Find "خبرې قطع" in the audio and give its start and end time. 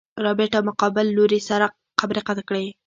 1.99-2.43